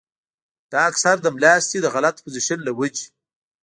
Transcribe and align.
دا 0.71 0.79
اکثر 0.91 1.15
د 1.21 1.27
ملاستې 1.35 1.77
د 1.81 1.85
غلط 1.95 2.15
پوزيشن 2.23 2.59
له 2.67 2.71
وجې 2.79 3.07